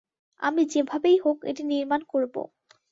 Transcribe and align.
আমি 0.39 0.61
যেভাবেই 0.65 1.17
হোক 1.17 1.37
এটি 1.45 1.63
নির্মাণ 1.71 2.01
করব। 2.11 2.35